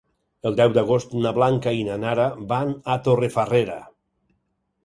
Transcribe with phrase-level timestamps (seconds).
[0.49, 3.77] El deu d'agost na Blanca i na Nara van a Torrefarrera.